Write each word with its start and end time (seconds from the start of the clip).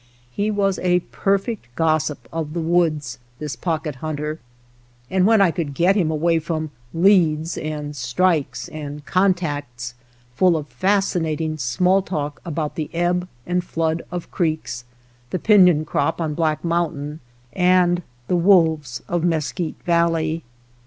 He 0.31 0.49
was 0.49 0.79
a 0.79 1.01
perfect 1.11 1.67
gossip 1.75 2.27
of 2.33 2.53
the 2.53 2.59
woods, 2.59 3.19
this 3.37 3.55
Pocket 3.55 3.97
Hunter, 3.97 4.39
and 5.11 5.27
when 5.27 5.41
I 5.41 5.51
could 5.51 5.75
get 5.75 5.95
him 5.95 6.09
away 6.09 6.39
from" 6.39 6.71
leads" 6.91 7.55
and" 7.59 7.95
strikes" 7.95 8.67
and" 8.69 9.05
contacts," 9.05 9.93
full 10.33 10.57
of 10.57 10.65
fascinating 10.69 11.59
small 11.59 12.01
talk 12.01 12.41
about 12.43 12.73
the 12.73 12.89
ebb 12.95 13.27
and 13.45 13.63
flood 13.63 14.01
of 14.09 14.31
creeks, 14.31 14.85
the 15.29 15.37
THE 15.37 15.39
POCKET 15.43 15.51
HUNTER 15.51 15.65
pinon 15.65 15.85
crop 15.85 16.19
on 16.19 16.33
Black 16.33 16.63
Mountain, 16.63 17.19
and 17.53 18.01
the 18.27 18.35
wolves 18.37 19.03
of 19.07 19.23
Mesquite 19.23 19.77
Valley. 19.85 20.43